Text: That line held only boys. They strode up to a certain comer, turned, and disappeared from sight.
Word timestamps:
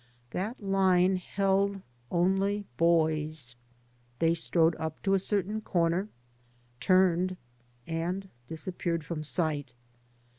That 0.31 0.59
line 0.63 1.17
held 1.17 1.79
only 2.09 2.65
boys. 2.75 3.55
They 4.17 4.33
strode 4.33 4.75
up 4.79 4.99
to 5.03 5.13
a 5.13 5.19
certain 5.19 5.61
comer, 5.61 6.09
turned, 6.79 7.37
and 7.85 8.27
disappeared 8.47 9.03
from 9.05 9.21
sight. 9.23 9.73